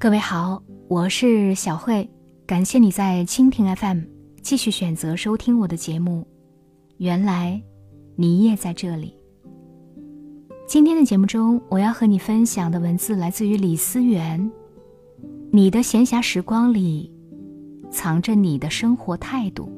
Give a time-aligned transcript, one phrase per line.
[0.00, 2.08] 各位好，我是小慧，
[2.46, 3.98] 感谢你在蜻蜓 FM
[4.40, 6.26] 继续选择收听我的节目。
[6.96, 7.60] 原来
[8.16, 9.14] 你也在这里。
[10.66, 14.50] 今天的节目中，我要和你分享的文字来自于李思源。
[15.52, 17.12] 你的闲暇时光里，
[17.90, 19.70] 藏着你的生活态度。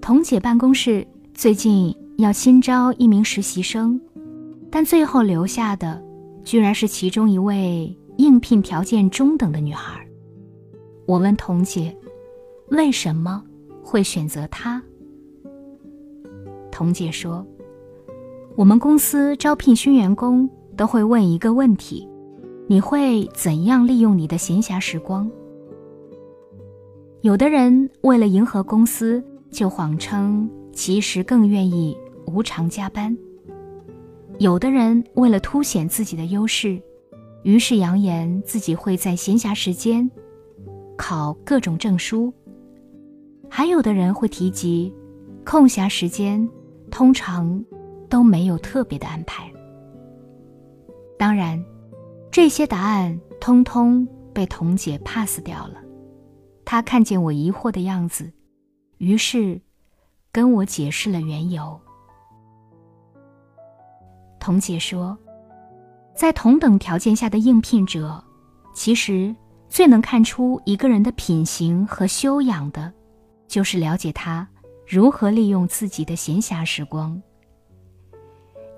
[0.00, 1.04] 彤姐办公室
[1.34, 4.00] 最近要新招一名实习生，
[4.70, 6.00] 但最后留下的
[6.48, 10.02] 居然是其中一位应聘条件中等的女孩。
[11.04, 11.94] 我问彤姐，
[12.70, 13.44] 为什么
[13.82, 14.80] 会选择她？
[16.70, 17.46] 彤姐说
[18.56, 22.08] ：“我们公司招聘新员工都会问一个问题。”
[22.66, 25.30] 你会怎样利用你的闲暇时光？
[27.20, 31.94] 有的人为了迎合公司，就谎称其实更愿意
[32.26, 33.14] 无偿加班；
[34.38, 36.80] 有的人为了凸显自己的优势，
[37.42, 40.08] 于是扬言自己会在闲暇时间
[40.96, 42.32] 考各种证书；
[43.48, 44.92] 还有的人会提及
[45.44, 46.48] 空暇时间
[46.90, 47.64] 通常
[48.08, 49.50] 都没有特别的安排。
[51.18, 51.62] 当然。
[52.30, 55.82] 这些答案通通被童姐 pass 掉了。
[56.64, 58.30] 她看见我疑惑的样子，
[58.98, 59.60] 于是
[60.30, 61.80] 跟我解释了缘由。
[64.48, 65.14] 童姐说，
[66.14, 68.24] 在同等条件下的应聘者，
[68.72, 69.36] 其实
[69.68, 72.90] 最能看出一个人的品行和修养的，
[73.46, 74.48] 就是了解他
[74.86, 77.20] 如何利用自己的闲暇时光。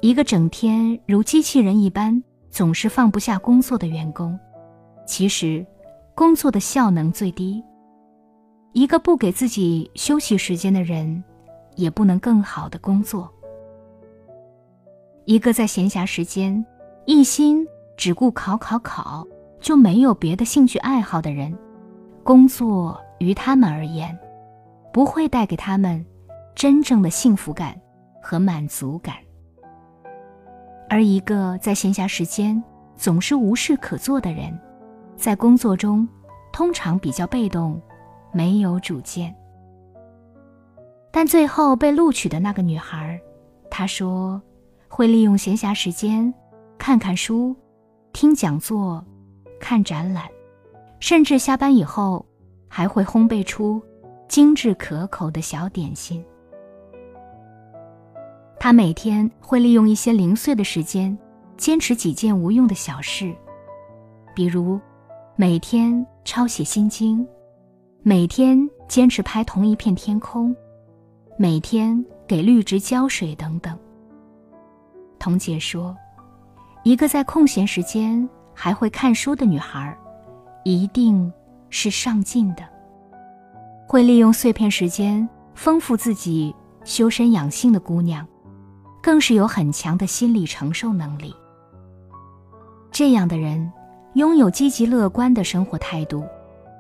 [0.00, 2.20] 一个整天如机器人一般。
[2.50, 4.36] 总是放不下工作的员工，
[5.06, 5.64] 其实
[6.16, 7.62] 工作的效能最低。
[8.72, 11.22] 一个不给自己休息时间的人，
[11.76, 13.32] 也不能更好的工作。
[15.30, 16.66] 一个在闲暇时间
[17.04, 17.64] 一心
[17.96, 19.24] 只顾考考考，
[19.60, 21.56] 就没有别的兴趣爱好的人，
[22.24, 24.18] 工作于他们而言，
[24.92, 26.04] 不会带给他们
[26.52, 27.80] 真正的幸福感
[28.20, 29.14] 和满足感。
[30.88, 32.60] 而一个在闲暇时间
[32.96, 34.52] 总是无事可做的人，
[35.14, 36.08] 在工作中
[36.52, 37.80] 通常比较被动，
[38.32, 39.32] 没有主见。
[41.12, 43.16] 但最后被录取的那个女孩，
[43.70, 44.42] 她说
[44.92, 46.34] 会利用闲暇时间
[46.76, 47.54] 看看书、
[48.12, 49.02] 听讲座、
[49.60, 50.24] 看展览，
[50.98, 52.26] 甚至下班以后
[52.68, 53.80] 还会烘焙出
[54.28, 56.22] 精致可口的小点心。
[58.58, 61.16] 他每天会利用一些零碎的时间，
[61.56, 63.32] 坚持几件无用的小事，
[64.34, 64.78] 比如
[65.36, 67.26] 每天抄写心经，
[68.02, 70.54] 每天坚持拍同一片天空，
[71.38, 73.78] 每天给绿植浇水等等。
[75.20, 75.96] 童姐说，
[76.82, 79.96] 一个在空闲时间还会看书的女孩，
[80.64, 81.32] 一定
[81.68, 82.62] 是上进的，
[83.86, 86.52] 会利用碎片时间丰富自己、
[86.84, 88.26] 修身养性的姑娘。
[89.02, 91.34] 更是有很强的心理承受能力。
[92.90, 93.72] 这样的人
[94.12, 96.22] 拥有积极乐观的生活态度，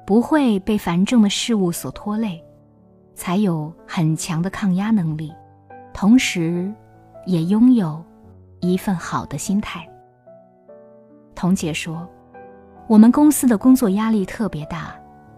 [0.06, 2.38] 不会被繁重的事物所拖累，
[3.14, 5.32] 才有很强的抗压能力，
[5.94, 6.70] 同时，
[7.24, 8.04] 也拥有
[8.60, 9.86] 一份好的心态。
[11.34, 12.08] 童姐说
[12.86, 14.94] ：“我们公司的工作压力特别大，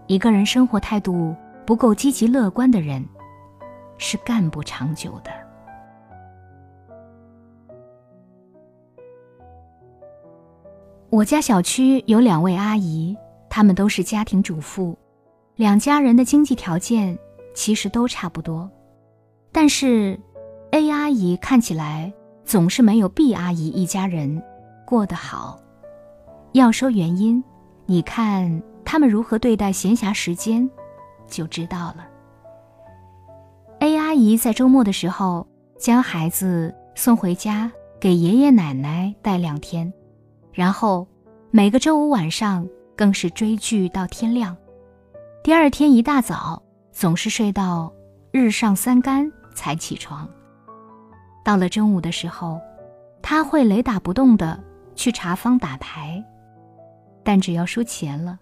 [0.07, 1.35] 一个人生活态度
[1.65, 3.03] 不够积极乐观的人，
[3.97, 5.31] 是干不长久的。”
[11.09, 13.15] 我家小区有两位阿姨，
[13.47, 14.97] 她们都是家庭主妇，
[15.55, 17.15] 两家人的经济条件
[17.53, 18.67] 其实都差不多，
[19.51, 20.19] 但是
[20.71, 22.11] A 阿姨看起来
[22.45, 24.41] 总是没有 B 阿姨一家人
[24.85, 25.59] 过得好。
[26.51, 27.43] 要说原因，
[27.85, 30.69] 你看他们如何对待闲暇时间，
[31.27, 32.07] 就知道了。
[33.79, 35.47] A 阿姨在周末的时候
[35.79, 39.91] 将孩子送回家，给爷爷奶奶带两天。
[40.51, 41.07] 然后，
[41.49, 44.55] 每个周五晚上更是追剧到天亮，
[45.43, 46.61] 第二天一大早
[46.91, 47.91] 总是睡到
[48.31, 50.29] 日上三竿才起床。
[51.43, 52.59] 到了中午的时候，
[53.21, 54.61] 他会雷打不动的
[54.95, 56.23] 去茶坊打牌，
[57.23, 58.39] 但只要输钱了，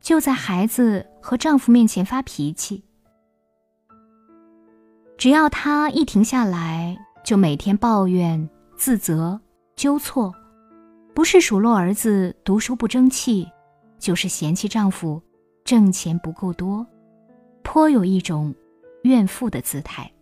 [0.00, 2.84] 就在孩子和丈夫面前发脾气。
[5.18, 9.40] 只要他一停下来，就每天抱怨、自责、
[9.74, 10.32] 纠错。
[11.14, 13.50] 不是数落儿子读书不争气，
[13.98, 15.20] 就是嫌弃丈夫
[15.64, 16.86] 挣钱不够多，
[17.62, 18.54] 颇有一种
[19.04, 20.12] 怨妇的姿态。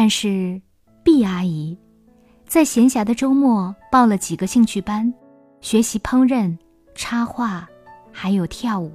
[0.00, 0.62] 但是，
[1.02, 1.76] 毕阿姨
[2.46, 5.12] 在闲暇的周末报了几个兴趣班，
[5.60, 6.56] 学习烹饪、
[6.94, 7.68] 插画，
[8.12, 8.92] 还有跳舞。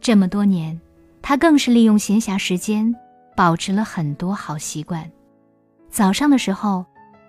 [0.00, 0.80] 这么多年，
[1.20, 2.90] 他更是利用闲暇时间，
[3.36, 5.12] 保持了很多好习惯。
[5.90, 6.82] 早上的时候，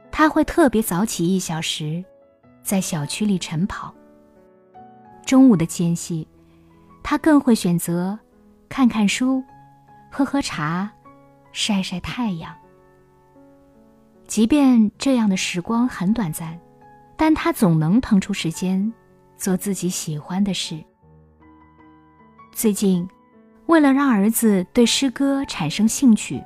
[0.10, 2.02] 他会特别早起一小时，
[2.64, 3.94] 在小区里晨跑。
[5.26, 6.26] 中午的间隙，
[7.04, 8.18] 他更会选择
[8.70, 9.44] 看看书、
[10.10, 10.90] 喝喝茶、
[11.60, 12.56] 晒晒太阳。
[14.28, 16.56] 即便这样的时光很短暂，
[17.16, 18.94] 但他总能腾出时间
[19.38, 20.78] 做自己喜欢的事。
[22.54, 23.10] 最近，
[23.66, 26.44] 为了让儿子对诗歌产生兴趣，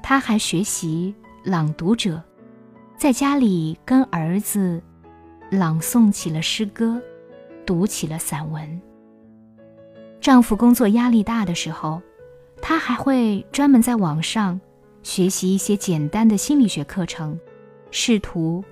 [0.00, 1.12] 他还学习
[1.42, 2.22] 朗读者，
[2.96, 4.80] 在家里跟儿子
[5.50, 7.02] 朗诵起了诗歌，
[7.66, 8.80] 读起了散文。
[10.20, 12.00] 丈夫工作压力大的时候，
[12.66, 14.58] 她还会专门在网上。
[15.02, 17.38] 学习一些简单的心理学课程，
[17.90, 18.64] 试图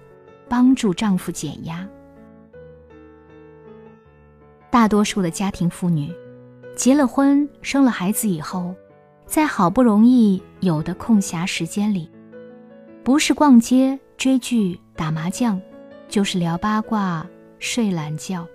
[0.49, 1.87] 帮助丈夫减压。
[4.71, 6.11] 大多数的家庭妇女，
[6.75, 8.75] 结了婚、生了孩子以后，
[9.27, 12.11] 在好不容易有的空暇时间里，
[13.05, 15.61] 不是逛街、追剧、打麻将，
[16.09, 17.27] 就是聊八卦、
[17.59, 18.49] 睡懒觉。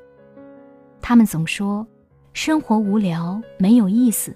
[1.00, 1.86] 她们总说
[2.34, 4.36] 生活无聊、没有意思，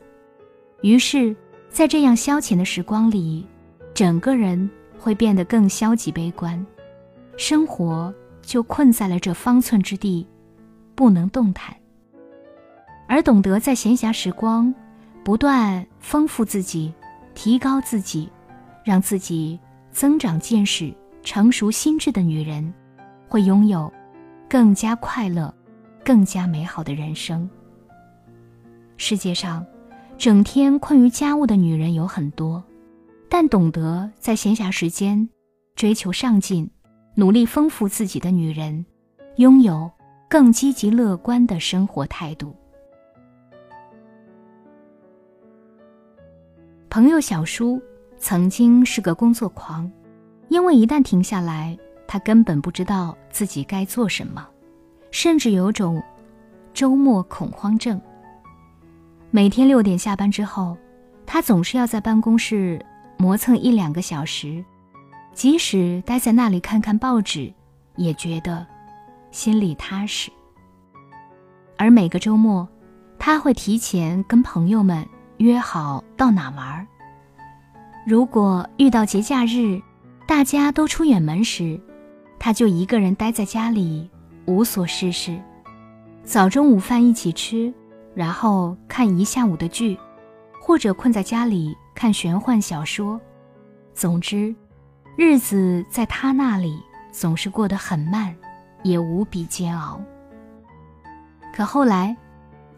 [0.82, 1.36] 于是。
[1.74, 3.48] 在这样消遣的时光里，
[3.94, 4.70] 整个人
[5.00, 6.66] 会变得更消极悲观，
[7.38, 10.28] 生活就困在了这方寸之地，
[10.96, 11.74] 不能动弹。
[13.08, 14.76] 而懂得在闲暇时光，
[15.24, 16.94] 不断丰富自己，
[17.34, 18.30] 提高自己，
[18.84, 19.58] 让自己
[19.94, 20.94] 增长见识、
[21.24, 22.74] 成熟心智的女人，
[23.30, 23.90] 会拥有
[24.50, 25.54] 更加快乐、
[26.04, 27.50] 更加美好的人生。
[28.98, 29.66] 世界上。
[30.22, 32.64] 整天困于家务的女人有很多，
[33.28, 35.28] 但懂得在闲暇时间
[35.74, 36.70] 追求上进、
[37.16, 38.86] 努力丰富自己的女人，
[39.38, 39.90] 拥有
[40.30, 42.56] 更积极乐观的生活态度。
[46.88, 47.82] 朋友小叔
[48.20, 49.92] 曾经是个工作狂，
[50.50, 51.76] 因为一旦停下来，
[52.08, 54.48] 他根本不知道自己该做什么，
[55.10, 56.00] 甚至有种
[56.76, 58.00] 周末恐慌症。
[59.34, 60.78] 每天六点下班之后，
[61.26, 62.86] 他总是要在办公室
[63.16, 64.62] 磨蹭一两个小时，
[65.34, 67.50] 即使待在那里看看报纸，
[67.96, 68.68] 也觉得
[69.32, 70.30] 心里踏实。
[71.78, 72.68] 而每个周末，
[73.18, 75.08] 他会提前跟朋友们
[75.38, 76.86] 约好到哪玩。
[78.06, 79.82] 如果遇到节假日，
[80.28, 81.80] 大家都出远门时，
[82.38, 84.10] 他就一个人待在家里
[84.44, 85.40] 无所事事，
[86.22, 87.74] 早中午饭一起吃。
[88.14, 89.98] 然后看一下午的剧，
[90.62, 93.20] 或者困在家里看玄幻小说。
[93.94, 94.56] 总之，
[95.18, 96.82] 日子在他那里
[97.12, 98.36] 总是过得很慢，
[98.84, 100.02] 也无比煎熬。
[101.54, 102.16] 可后来，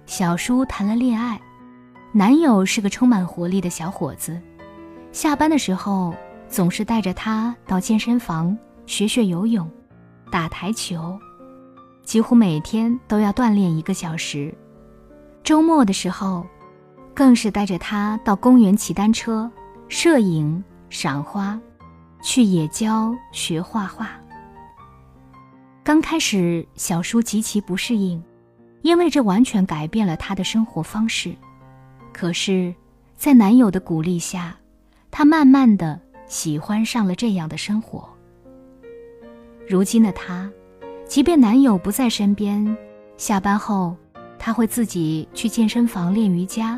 [0.05, 1.39] 小叔谈了恋爱，
[2.11, 4.39] 男友是个充满活力的小伙子，
[5.11, 6.13] 下班的时候
[6.47, 9.69] 总是带着他到健身房学学游泳、
[10.31, 11.17] 打台球，
[12.03, 14.53] 几乎每天都要锻炼一个小时。
[15.43, 16.47] 周末的时候，
[17.13, 19.51] 更是带着他到公园骑单车、
[19.89, 21.59] 摄影、赏花，
[22.21, 24.11] 去野郊学画画。
[25.83, 28.23] 刚开始，小叔极其不适应，
[28.83, 31.35] 因为这完全改变了他的生活方式。
[32.13, 32.73] 可是，
[33.17, 34.55] 在男友的鼓励下，
[35.11, 38.07] 她慢慢的喜欢上了这样的生活。
[39.67, 40.49] 如今的她，
[41.05, 42.77] 即便男友不在身边，
[43.17, 43.93] 下班后。
[44.45, 46.77] 他会自己去健身房练瑜伽，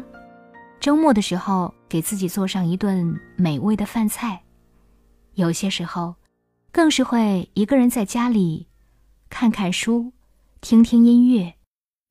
[0.79, 4.39] 周末的时候给自己做上一顿美味的饭菜，
[5.33, 6.13] 有些时候，
[6.71, 8.67] 更是会一个人在家里
[9.31, 10.13] 看看书，
[10.61, 11.51] 听听音乐，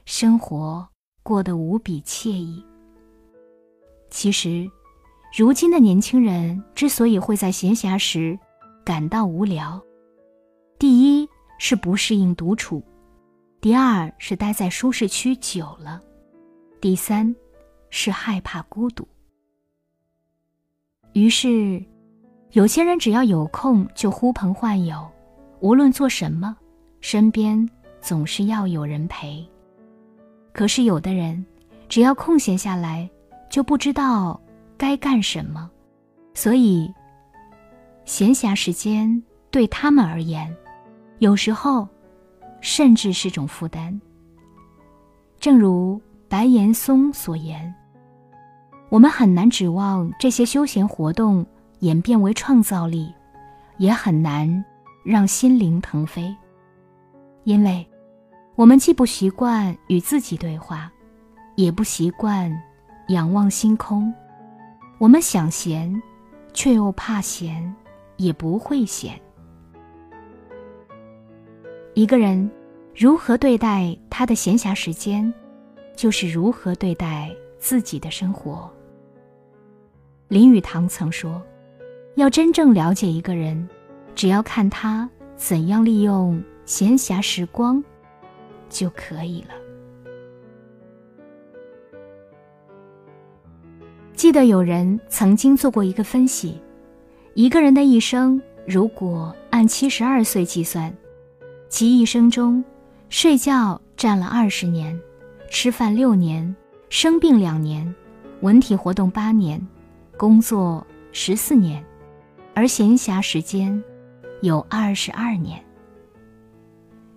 [0.05, 0.89] 生活
[1.23, 2.61] 过得无比惬意。
[4.11, 4.69] 其实，
[5.39, 8.37] 如今的年轻人之所以会在闲暇时
[8.85, 9.81] 感到无聊，
[10.81, 11.29] 第一
[11.61, 12.83] 是不适应独处。
[13.65, 15.99] 第二是待在舒适区久了，
[16.83, 17.35] 第三
[17.89, 19.09] 是害怕孤独。
[21.15, 21.83] 于是，
[22.51, 25.11] 有些人只要有空就呼朋唤友，
[25.61, 26.55] 无论做什么，
[27.01, 27.67] 身边
[28.03, 29.43] 总是要有人陪。
[30.53, 31.43] 可是有的人，
[31.89, 33.09] 只要空闲下来，
[33.49, 34.39] 就不知道
[34.77, 35.71] 该干什么，
[36.35, 36.93] 所以，
[38.05, 40.55] 闲暇时间对他们而言，
[41.19, 41.89] 有时候。
[42.65, 44.01] 甚至是种负担。
[45.39, 47.73] 正如白岩松所言
[48.89, 51.45] ：“我们很难指望这些休闲活动
[51.81, 53.13] 演变为创造力，
[53.77, 54.65] 也很难
[55.05, 56.35] 让心灵腾飞，
[57.43, 57.87] 因为，
[58.57, 60.91] 我们既不习惯与自己对话，
[61.57, 62.51] 也不习惯
[63.09, 64.13] 仰望星空。
[64.99, 66.03] 我们想闲，
[66.55, 67.75] 却又怕闲，
[68.17, 69.21] 也不会闲。
[71.95, 72.51] 一个人
[72.93, 75.33] 如何对待他的闲暇时间，
[75.95, 78.69] 就是如何对待自己的生活。
[80.27, 81.41] 林语堂曾说
[82.17, 83.69] ：“要真正了解一个人，
[84.17, 87.83] 只要看他怎样利用闲暇时光，
[88.69, 89.51] 就可以了。”
[94.15, 96.61] 记得有人曾经做过一个分析：
[97.35, 100.93] 一个人的一生，如果按七十二岁计算，
[101.77, 102.63] 其一生中，
[103.09, 104.97] 睡觉占了二十年，
[105.51, 106.55] 吃饭六年，
[106.89, 107.93] 生病两年，
[108.43, 109.61] 文体活动八年。
[110.17, 111.85] 工作十四年，
[112.55, 113.83] 而闲暇时间
[114.41, 115.61] 有二十二年。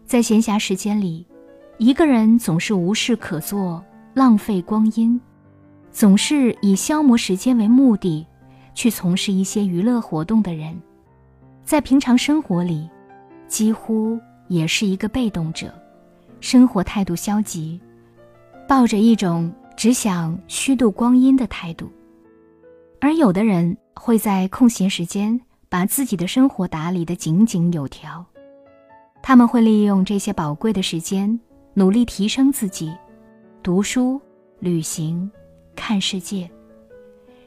[0.08, 1.24] 在闲暇时间里，
[1.78, 3.86] 一个人总是无事可做，
[4.16, 5.22] 浪费光阴，
[5.92, 8.26] 总是以消磨时间为目的
[8.74, 10.76] 去从事一些娱乐活动的人，
[11.64, 12.90] 在平常生活里，
[13.48, 15.74] 几乎也是一个被动者，
[16.39, 17.80] 生活态度消极，
[18.68, 21.92] 抱着一种只想虚度光阴的态度。
[23.00, 25.39] 而有的人会在空闲时间
[25.70, 28.25] 把自己的生活打理得井井有条，
[29.22, 31.39] 他们会利用这些宝贵的时间
[31.74, 32.92] 努力提升自己，
[33.62, 34.20] 读书、
[34.60, 35.30] 旅行、
[35.75, 36.50] 看世界。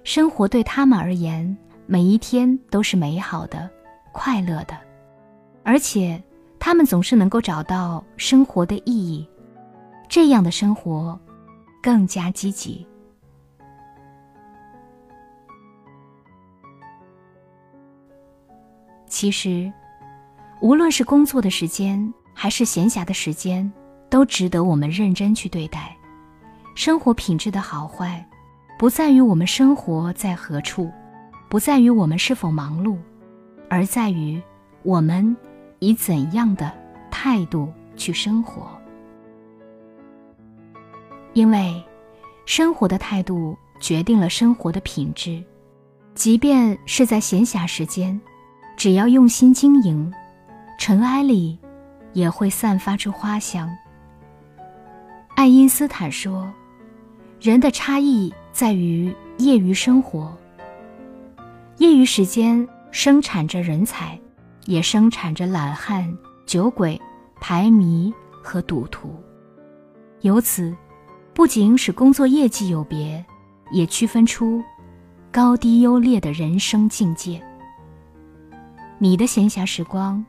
[0.04, 3.69] 生活对他们而言，每一天都是美好的、
[4.12, 4.78] 快乐的，
[5.62, 6.23] 而且
[6.61, 9.26] 他们总是能够找到生活的意义。
[10.09, 11.19] 这样的生活
[11.83, 12.87] 更加积极。
[19.07, 19.73] 其实，
[20.61, 23.71] 无论是工作的时间还是闲暇的时间，
[24.09, 25.97] 都值得我们认真去对待。
[26.75, 28.25] 生活品质的好坏，
[28.79, 30.90] 不在于我们生活在何处，
[31.49, 32.97] 不在于我们是否忙碌，
[33.69, 34.40] 而在于
[34.83, 35.37] 我们
[35.80, 36.72] 以怎样的
[37.10, 38.68] 态度去生活。
[41.32, 41.82] 因为，
[42.46, 45.42] 生活的态度决定了生活的品质，
[46.14, 48.18] 即便是在闲暇时间。
[48.76, 50.10] 只要用心经营，
[50.78, 51.58] 尘埃里
[52.14, 53.68] 也会散发出花香。
[55.37, 56.50] 爱因斯坦说
[57.40, 60.34] ：“人的差异在于业余生活。
[61.76, 64.18] 业余时间生产着人才，
[64.70, 66.98] 也生产着懒汉、酒鬼、
[67.40, 69.12] 排迷和赌徒。
[70.20, 70.72] 由此，
[71.34, 73.24] 不仅使工作业绩有别，
[73.72, 74.62] 也区分出
[75.32, 77.42] 高低优劣的人生境界。”
[78.98, 80.24] 你的闲暇时光，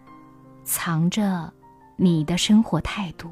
[0.63, 1.53] 藏着
[1.95, 3.29] 你的生活态度。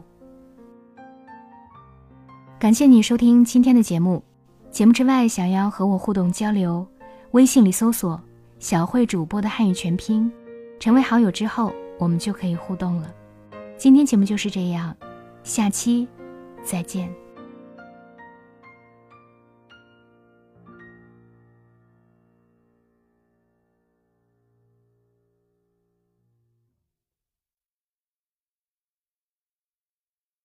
[2.59, 4.23] 感谢你收听今天的节目。
[4.69, 6.85] 节目之外，想要和我互动交流，
[7.31, 8.21] 微信里搜索
[8.59, 10.31] “小慧主播”的汉语全拼，
[10.79, 13.13] 成为好友之后，我们就可以互动了。
[13.77, 14.95] 今天节目就是这样，
[15.43, 16.07] 下期
[16.63, 17.13] 再见。